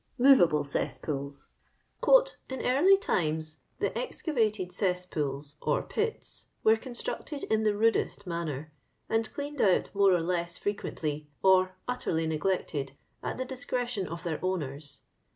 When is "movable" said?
0.17-0.63